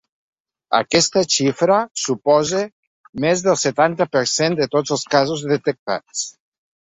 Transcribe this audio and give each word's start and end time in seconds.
Aquesta 0.77 1.21
xifra 1.33 1.75
suposa 2.03 2.61
més 3.25 3.45
del 3.49 3.59
setanta 3.65 4.07
per 4.15 4.23
cent 4.33 4.57
de 4.61 4.69
tots 4.77 4.95
els 4.97 5.07
casos 5.17 5.45
detectats. 5.53 6.25